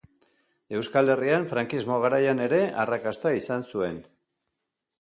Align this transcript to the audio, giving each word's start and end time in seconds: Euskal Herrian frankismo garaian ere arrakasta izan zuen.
Euskal 0.77 1.11
Herrian 1.15 1.45
frankismo 1.51 1.99
garaian 2.05 2.41
ere 2.45 2.63
arrakasta 2.85 3.35
izan 3.43 3.69
zuen. 3.73 4.01